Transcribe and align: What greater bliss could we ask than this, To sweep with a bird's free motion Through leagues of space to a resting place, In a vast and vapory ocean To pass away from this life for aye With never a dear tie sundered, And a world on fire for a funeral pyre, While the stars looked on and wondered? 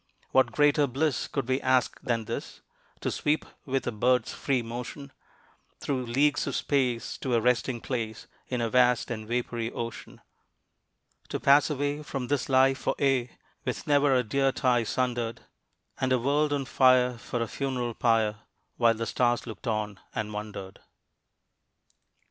What 0.31 0.51
greater 0.51 0.87
bliss 0.87 1.27
could 1.27 1.47
we 1.47 1.61
ask 1.61 2.01
than 2.01 2.25
this, 2.25 2.61
To 3.01 3.11
sweep 3.11 3.45
with 3.67 3.85
a 3.85 3.91
bird's 3.91 4.33
free 4.33 4.63
motion 4.63 5.11
Through 5.79 6.07
leagues 6.07 6.47
of 6.47 6.55
space 6.55 7.19
to 7.19 7.35
a 7.35 7.39
resting 7.39 7.81
place, 7.81 8.25
In 8.47 8.61
a 8.61 8.69
vast 8.71 9.11
and 9.11 9.27
vapory 9.27 9.71
ocean 9.71 10.19
To 11.29 11.39
pass 11.39 11.69
away 11.69 12.01
from 12.01 12.29
this 12.29 12.49
life 12.49 12.79
for 12.79 12.95
aye 12.99 13.29
With 13.63 13.85
never 13.85 14.15
a 14.15 14.23
dear 14.23 14.51
tie 14.51 14.85
sundered, 14.85 15.41
And 15.99 16.11
a 16.11 16.17
world 16.17 16.51
on 16.51 16.65
fire 16.65 17.15
for 17.19 17.39
a 17.39 17.47
funeral 17.47 17.93
pyre, 17.93 18.37
While 18.77 18.95
the 18.95 19.05
stars 19.05 19.45
looked 19.45 19.67
on 19.67 19.99
and 20.15 20.33
wondered? 20.33 20.79